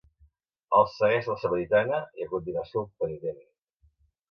[0.77, 3.41] El segueix la Samaritana i a continuació el penitent.